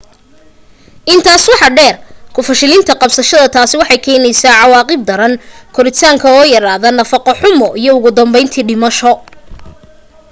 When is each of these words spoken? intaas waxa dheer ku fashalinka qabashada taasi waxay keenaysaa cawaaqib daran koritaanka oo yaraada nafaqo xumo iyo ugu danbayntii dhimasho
intaas 1.15 1.43
waxa 1.51 1.69
dheer 1.77 1.95
ku 2.33 2.39
fashalinka 2.47 2.93
qabashada 3.01 3.47
taasi 3.55 3.75
waxay 3.81 3.99
keenaysaa 4.05 4.59
cawaaqib 4.61 5.01
daran 5.09 5.33
koritaanka 5.75 6.27
oo 6.37 6.45
yaraada 6.53 6.89
nafaqo 6.91 7.31
xumo 7.39 7.67
iyo 7.81 7.91
ugu 7.97 8.09
danbayntii 8.17 8.67
dhimasho 8.69 9.13